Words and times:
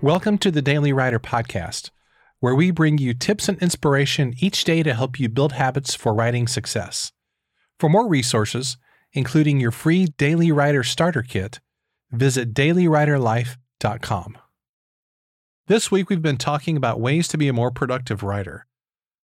Welcome 0.00 0.38
to 0.38 0.52
the 0.52 0.62
Daily 0.62 0.92
Writer 0.92 1.18
Podcast, 1.18 1.90
where 2.38 2.54
we 2.54 2.70
bring 2.70 2.98
you 2.98 3.14
tips 3.14 3.48
and 3.48 3.60
inspiration 3.60 4.32
each 4.38 4.62
day 4.62 4.84
to 4.84 4.94
help 4.94 5.18
you 5.18 5.28
build 5.28 5.54
habits 5.54 5.96
for 5.96 6.14
writing 6.14 6.46
success. 6.46 7.10
For 7.80 7.88
more 7.88 8.06
resources, 8.06 8.76
including 9.12 9.58
your 9.58 9.72
free 9.72 10.06
Daily 10.16 10.52
Writer 10.52 10.84
Starter 10.84 11.22
Kit, 11.22 11.58
visit 12.12 12.54
dailywriterlife.com. 12.54 14.38
This 15.66 15.90
week, 15.90 16.08
we've 16.08 16.22
been 16.22 16.36
talking 16.36 16.76
about 16.76 17.00
ways 17.00 17.26
to 17.26 17.36
be 17.36 17.48
a 17.48 17.52
more 17.52 17.72
productive 17.72 18.22
writer. 18.22 18.66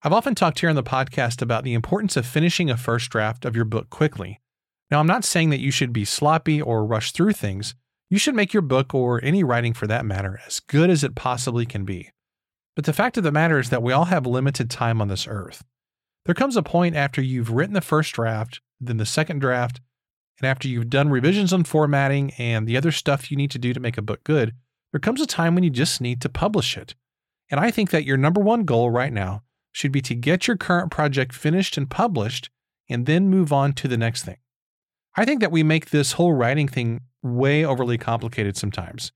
I've 0.03 0.13
often 0.13 0.35
talked 0.35 0.59
here 0.59 0.71
on 0.71 0.75
the 0.75 0.83
podcast 0.83 1.41
about 1.41 1.63
the 1.63 1.75
importance 1.75 2.17
of 2.17 2.27
finishing 2.27 2.69
a 2.69 2.77
first 2.77 3.11
draft 3.11 3.45
of 3.45 3.55
your 3.55 3.65
book 3.65 3.91
quickly. 3.91 4.41
Now, 4.91 4.99
I'm 4.99 5.07
not 5.07 5.25
saying 5.25 5.51
that 5.51 5.61
you 5.61 5.71
should 5.71 5.93
be 5.93 6.05
sloppy 6.05 6.61
or 6.61 6.85
rush 6.85 7.13
through 7.13 7.35
things 7.35 7.77
you 8.11 8.19
should 8.19 8.35
make 8.35 8.53
your 8.53 8.63
book, 8.63 8.95
or 8.95 9.23
any 9.25 9.43
writing 9.43 9.73
for 9.73 9.87
that 9.87 10.05
matter, 10.05 10.41
as 10.47 10.61
good 10.61 10.91
as 10.91 11.03
it 11.03 11.15
possibly 11.15 11.67
can 11.67 11.85
be. 11.85 12.11
But 12.77 12.85
the 12.85 12.93
fact 12.93 13.17
of 13.17 13.25
the 13.25 13.33
matter 13.33 13.59
is 13.59 13.71
that 13.71 13.83
we 13.83 13.93
all 13.93 14.07
have 14.07 14.27
limited 14.27 14.71
time 14.71 15.01
on 15.01 15.09
this 15.09 15.27
earth. 15.27 15.65
There 16.27 16.35
comes 16.35 16.57
a 16.57 16.63
point 16.63 16.97
after 16.97 17.21
you've 17.23 17.51
written 17.51 17.75
the 17.75 17.81
first 17.81 18.15
draft, 18.15 18.61
then 18.81 18.97
the 18.97 19.07
second 19.07 19.41
draft, 19.41 19.81
and 20.41 20.49
after 20.49 20.69
you've 20.69 20.91
done 20.91 21.11
revisions 21.11 21.53
on 21.53 21.65
formatting 21.65 22.33
and 22.39 22.67
the 22.67 22.77
other 22.77 22.91
stuff 22.91 23.31
you 23.31 23.37
need 23.37 23.51
to 23.53 23.59
do 23.59 23.73
to 23.73 23.81
make 23.81 23.97
a 23.97 24.03
book 24.03 24.25
good, 24.25 24.55
there 24.93 25.01
comes 25.01 25.21
a 25.21 25.27
time 25.27 25.55
when 25.55 25.65
you 25.65 25.71
just 25.71 26.01
need 26.01 26.21
to 26.23 26.29
publish 26.29 26.77
it. 26.77 26.95
And 27.51 27.61
I 27.61 27.71
think 27.71 27.91
that 27.91 28.05
your 28.05 28.17
number 28.17 28.41
one 28.41 28.65
goal 28.65 28.91
right 28.91 29.13
now 29.13 29.43
should 29.73 29.93
be 29.93 30.01
to 30.03 30.15
get 30.15 30.47
your 30.47 30.57
current 30.57 30.91
project 30.91 31.35
finished 31.35 31.77
and 31.77 31.91
published 31.91 32.51
and 32.89 33.07
then 33.07 33.29
move 33.29 33.53
on 33.53 33.73
to 33.75 33.89
the 33.89 33.97
next 33.97 34.25
thing. 34.25 34.39
I 35.17 35.25
think 35.25 35.41
that 35.41 35.53
we 35.53 35.63
make 35.63 35.91
this 35.91 36.13
whole 36.13 36.33
writing 36.33 36.69
thing 36.69 37.03
way 37.25 37.65
overly 37.65 37.99
complicated 37.99 38.57
sometimes. 38.57 39.11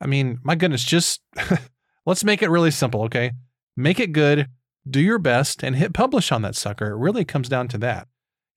I 0.00 0.06
mean, 0.06 0.38
my 0.44 0.54
goodness, 0.54 0.84
just 0.84 1.20
let's 2.06 2.22
make 2.22 2.42
it 2.42 2.50
really 2.50 2.70
simple, 2.70 3.02
okay? 3.04 3.32
Make 3.76 3.98
it 3.98 4.12
good, 4.12 4.48
do 4.88 5.00
your 5.00 5.18
best, 5.18 5.64
and 5.64 5.74
hit 5.74 5.92
publish 5.92 6.30
on 6.30 6.42
that 6.42 6.54
sucker. 6.54 6.92
It 6.92 6.98
really 6.98 7.24
comes 7.24 7.48
down 7.48 7.68
to 7.68 7.78
that. 7.78 8.06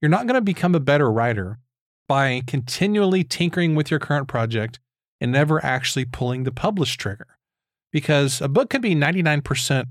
You're 0.02 0.10
not 0.10 0.28
going 0.28 0.36
to 0.36 0.42
become 0.42 0.76
a 0.76 0.80
better 0.80 1.12
writer 1.12 1.60
by 2.08 2.42
continually 2.46 3.24
tinkering 3.24 3.74
with 3.74 3.90
your 3.90 4.00
current 4.00 4.28
project 4.28 4.80
and 5.20 5.32
never 5.32 5.64
actually 5.64 6.06
pulling 6.06 6.44
the 6.44 6.52
publish 6.52 6.98
trigger. 6.98 7.38
Because 7.92 8.42
a 8.42 8.48
book 8.48 8.70
can 8.70 8.82
be 8.82 8.96
99% 8.96 9.86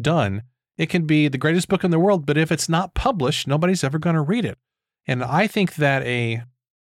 done. 0.00 0.42
It 0.76 0.88
can 0.88 1.06
be 1.06 1.28
the 1.28 1.38
greatest 1.38 1.68
book 1.68 1.84
in 1.84 1.90
the 1.90 1.98
world, 1.98 2.26
but 2.26 2.36
if 2.36 2.50
it's 2.50 2.68
not 2.68 2.94
published, 2.94 3.46
nobody's 3.46 3.84
ever 3.84 3.98
going 3.98 4.16
to 4.16 4.22
read 4.22 4.44
it. 4.44 4.58
And 5.06 5.22
I 5.22 5.46
think 5.46 5.76
that 5.76 6.02
a 6.04 6.42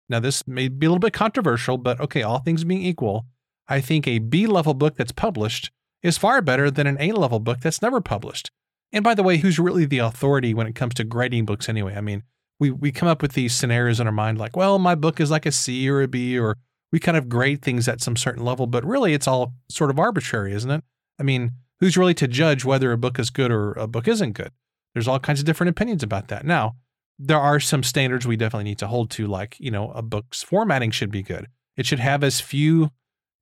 now, 0.09 0.19
this 0.19 0.47
may 0.47 0.67
be 0.67 0.87
a 0.87 0.89
little 0.89 0.99
bit 0.99 1.13
controversial, 1.13 1.77
but 1.77 1.99
okay, 2.01 2.23
all 2.23 2.39
things 2.39 2.63
being 2.63 2.81
equal, 2.81 3.25
I 3.67 3.79
think 3.79 4.07
a 4.07 4.19
B 4.19 4.47
level 4.47 4.73
book 4.73 4.97
that's 4.97 5.11
published 5.11 5.71
is 6.01 6.17
far 6.17 6.41
better 6.41 6.71
than 6.71 6.87
an 6.87 6.97
A 6.99 7.11
level 7.11 7.39
book 7.39 7.59
that's 7.59 7.81
never 7.81 8.01
published. 8.01 8.51
And 8.91 9.03
by 9.03 9.13
the 9.13 9.23
way, 9.23 9.37
who's 9.37 9.59
really 9.59 9.85
the 9.85 9.99
authority 9.99 10.53
when 10.53 10.65
it 10.65 10.75
comes 10.75 10.95
to 10.95 11.03
grading 11.03 11.45
books 11.45 11.69
anyway? 11.69 11.95
I 11.95 12.01
mean, 12.01 12.23
we, 12.59 12.71
we 12.71 12.91
come 12.91 13.07
up 13.07 13.21
with 13.21 13.33
these 13.33 13.53
scenarios 13.53 13.99
in 13.99 14.07
our 14.07 14.13
mind 14.13 14.39
like, 14.39 14.57
well, 14.57 14.79
my 14.79 14.95
book 14.95 15.19
is 15.19 15.29
like 15.29 15.45
a 15.45 15.51
C 15.51 15.87
or 15.87 16.01
a 16.01 16.07
B, 16.07 16.37
or 16.39 16.57
we 16.91 16.99
kind 16.99 17.17
of 17.17 17.29
grade 17.29 17.61
things 17.61 17.87
at 17.87 18.01
some 18.01 18.15
certain 18.15 18.43
level, 18.43 18.65
but 18.65 18.83
really 18.83 19.13
it's 19.13 19.27
all 19.27 19.53
sort 19.69 19.91
of 19.91 19.99
arbitrary, 19.99 20.53
isn't 20.53 20.71
it? 20.71 20.83
I 21.19 21.23
mean, 21.23 21.51
who's 21.79 21.97
really 21.97 22.15
to 22.15 22.27
judge 22.27 22.65
whether 22.65 22.91
a 22.91 22.97
book 22.97 23.19
is 23.19 23.29
good 23.29 23.51
or 23.51 23.73
a 23.73 23.87
book 23.87 24.07
isn't 24.07 24.33
good? 24.33 24.51
There's 24.93 25.07
all 25.07 25.19
kinds 25.19 25.39
of 25.39 25.45
different 25.45 25.69
opinions 25.69 26.01
about 26.01 26.29
that. 26.29 26.45
Now, 26.45 26.75
there 27.19 27.39
are 27.39 27.59
some 27.59 27.83
standards 27.83 28.25
we 28.25 28.37
definitely 28.37 28.63
need 28.63 28.79
to 28.79 28.87
hold 28.87 29.09
to, 29.11 29.27
like, 29.27 29.57
you 29.59 29.69
know, 29.69 29.91
a 29.91 30.01
book's 30.01 30.41
formatting 30.41 30.89
should 30.89 31.11
be 31.11 31.21
good. 31.21 31.47
It 31.75 31.85
should 31.85 31.99
have 31.99 32.23
as 32.23 32.39
few 32.39 32.91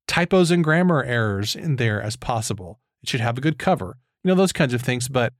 typos 0.08 0.50
and 0.50 0.64
grammar 0.64 1.04
errors 1.04 1.54
in 1.54 1.76
there 1.76 2.02
as 2.02 2.16
possible. 2.16 2.80
It 3.02 3.08
should 3.08 3.20
have 3.20 3.38
a 3.38 3.40
good 3.40 3.58
cover, 3.58 3.96
you 4.24 4.28
know, 4.28 4.34
those 4.34 4.52
kinds 4.52 4.74
of 4.74 4.82
things. 4.82 5.08
But, 5.08 5.32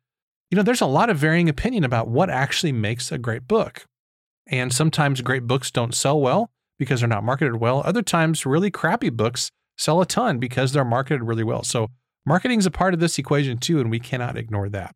you 0.51 0.57
know, 0.57 0.63
there's 0.63 0.81
a 0.81 0.87
lot 0.87 1.11
of 1.11 1.19
varying 1.19 1.49
opinion 1.49 1.83
about 1.83 2.09
what 2.09 2.31
actually 2.31 2.73
makes 2.73 3.11
a 3.11 3.19
great 3.19 3.49
book. 3.49 3.87
And 4.47 4.73
sometimes 4.73 5.21
great 5.21 5.47
books 5.47 5.71
don't 5.71 5.95
sell 5.95 6.21
well 6.21 6.51
because 6.79 7.01
they're 7.01 7.09
not 7.09 7.25
marketed 7.25 7.57
well. 7.57 7.83
Other 7.85 8.03
times, 8.03 8.47
really 8.47 8.71
crappy 8.71 9.11
books 9.11 9.51
sell 9.77 10.01
a 10.01 10.07
ton 10.07 10.39
because 10.39 10.73
they're 10.73 10.85
marketed 10.85 11.25
really 11.25 11.45
well. 11.45 11.65
So, 11.65 11.89
marketing 12.25 12.61
is 12.61 12.67
a 12.67 12.71
part 12.71 12.95
of 12.95 13.01
this 13.01 13.19
equation 13.19 13.59
too, 13.59 13.81
and 13.81 13.91
we 13.91 13.99
cannot 13.99 14.39
ignore 14.39 14.69
that. 14.71 14.95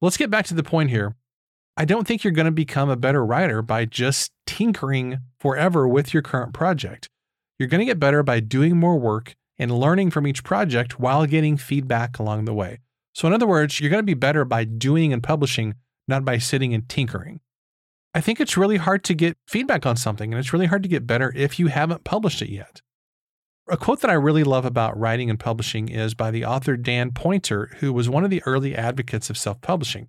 Let's 0.00 0.16
get 0.16 0.30
back 0.30 0.46
to 0.46 0.54
the 0.54 0.62
point 0.62 0.90
here. 0.90 1.16
I 1.76 1.86
don't 1.86 2.06
think 2.06 2.22
you're 2.22 2.32
going 2.32 2.46
to 2.46 2.52
become 2.52 2.90
a 2.90 2.96
better 2.96 3.24
writer 3.24 3.62
by 3.62 3.86
just 3.86 4.30
tinkering 4.46 5.20
forever 5.40 5.88
with 5.88 6.12
your 6.12 6.22
current 6.22 6.52
project. 6.52 7.08
You're 7.58 7.68
going 7.68 7.80
to 7.80 7.86
get 7.86 7.98
better 7.98 8.22
by 8.22 8.40
doing 8.40 8.76
more 8.76 8.98
work 8.98 9.34
and 9.58 9.70
learning 9.70 10.10
from 10.10 10.26
each 10.26 10.44
project 10.44 11.00
while 11.00 11.24
getting 11.26 11.56
feedback 11.56 12.18
along 12.18 12.44
the 12.44 12.54
way. 12.54 12.80
So, 13.14 13.26
in 13.26 13.34
other 13.34 13.46
words, 13.46 13.80
you're 13.80 13.90
going 13.90 14.02
to 14.02 14.06
be 14.06 14.14
better 14.14 14.44
by 14.44 14.64
doing 14.64 15.12
and 15.12 15.22
publishing, 15.22 15.74
not 16.08 16.24
by 16.24 16.38
sitting 16.38 16.74
and 16.74 16.88
tinkering. 16.88 17.40
I 18.14 18.20
think 18.20 18.40
it's 18.40 18.56
really 18.56 18.76
hard 18.76 19.04
to 19.04 19.14
get 19.14 19.38
feedback 19.46 19.86
on 19.86 19.96
something, 19.96 20.32
and 20.32 20.38
it's 20.38 20.52
really 20.52 20.66
hard 20.66 20.82
to 20.82 20.88
get 20.88 21.06
better 21.06 21.32
if 21.34 21.58
you 21.58 21.68
haven't 21.68 22.04
published 22.04 22.42
it 22.42 22.50
yet. 22.50 22.82
A 23.68 23.76
quote 23.76 24.00
that 24.00 24.10
I 24.10 24.14
really 24.14 24.44
love 24.44 24.64
about 24.64 24.98
writing 24.98 25.30
and 25.30 25.38
publishing 25.40 25.88
is 25.88 26.14
by 26.14 26.30
the 26.30 26.44
author 26.44 26.76
Dan 26.76 27.12
Poynter, 27.12 27.70
who 27.78 27.92
was 27.92 28.10
one 28.10 28.24
of 28.24 28.30
the 28.30 28.42
early 28.44 28.74
advocates 28.74 29.30
of 29.30 29.38
self 29.38 29.60
publishing. 29.60 30.08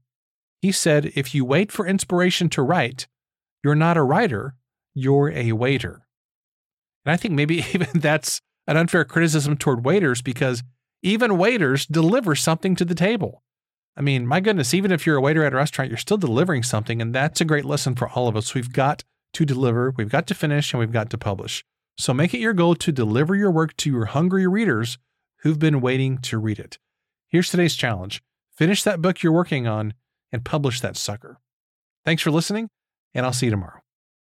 He 0.63 0.71
said, 0.71 1.11
if 1.13 1.35
you 1.35 1.43
wait 1.43 1.73
for 1.73 1.85
inspiration 1.85 2.47
to 2.51 2.61
write, 2.61 3.09
you're 3.65 3.75
not 3.75 3.97
a 3.97 4.01
writer, 4.01 4.55
you're 4.93 5.29
a 5.29 5.51
waiter. 5.51 6.07
And 7.03 7.11
I 7.11 7.17
think 7.17 7.33
maybe 7.33 7.57
even 7.73 7.89
that's 7.95 8.39
an 8.65 8.77
unfair 8.77 9.03
criticism 9.03 9.57
toward 9.57 9.83
waiters 9.83 10.21
because 10.21 10.63
even 11.01 11.37
waiters 11.37 11.85
deliver 11.85 12.33
something 12.33 12.77
to 12.77 12.85
the 12.85 12.95
table. 12.95 13.43
I 13.97 14.01
mean, 14.01 14.25
my 14.25 14.39
goodness, 14.39 14.73
even 14.73 14.93
if 14.93 15.05
you're 15.05 15.17
a 15.17 15.21
waiter 15.21 15.43
at 15.43 15.51
a 15.51 15.57
restaurant, 15.57 15.91
you're 15.91 15.97
still 15.97 16.15
delivering 16.15 16.63
something. 16.63 17.01
And 17.01 17.13
that's 17.13 17.41
a 17.41 17.45
great 17.45 17.65
lesson 17.65 17.93
for 17.93 18.07
all 18.07 18.29
of 18.29 18.37
us. 18.37 18.53
We've 18.53 18.71
got 18.71 19.03
to 19.33 19.43
deliver, 19.43 19.93
we've 19.97 20.07
got 20.07 20.27
to 20.27 20.33
finish, 20.33 20.71
and 20.71 20.79
we've 20.79 20.93
got 20.93 21.09
to 21.09 21.17
publish. 21.17 21.65
So 21.97 22.13
make 22.13 22.33
it 22.33 22.39
your 22.39 22.53
goal 22.53 22.75
to 22.75 22.91
deliver 22.93 23.35
your 23.35 23.51
work 23.51 23.75
to 23.75 23.91
your 23.91 24.05
hungry 24.05 24.47
readers 24.47 24.97
who've 25.39 25.59
been 25.59 25.81
waiting 25.81 26.19
to 26.19 26.37
read 26.37 26.57
it. 26.57 26.79
Here's 27.27 27.49
today's 27.49 27.75
challenge 27.75 28.23
finish 28.55 28.81
that 28.83 29.01
book 29.01 29.23
you're 29.23 29.33
working 29.33 29.67
on 29.67 29.93
and 30.33 30.43
publish 30.43 30.81
that 30.81 30.97
sucker. 30.97 31.39
Thanks 32.03 32.21
for 32.21 32.31
listening, 32.31 32.67
and 33.13 33.25
I'll 33.25 33.31
see 33.31 33.45
you 33.45 33.51
tomorrow. 33.51 33.82